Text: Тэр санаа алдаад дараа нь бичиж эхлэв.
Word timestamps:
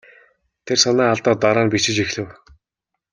Тэр 0.65 0.77
санаа 0.83 1.09
алдаад 1.13 1.39
дараа 1.43 1.65
нь 1.65 1.73
бичиж 1.73 1.97
эхлэв. 2.05 2.27